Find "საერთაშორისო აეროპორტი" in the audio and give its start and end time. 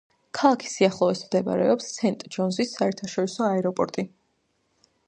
2.79-4.09